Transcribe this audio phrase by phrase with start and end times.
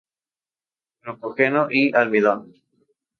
[1.03, 2.55] Glucógeno y almidón.